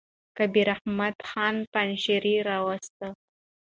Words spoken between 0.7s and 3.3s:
احمد خان پنجشېري را واستاوه.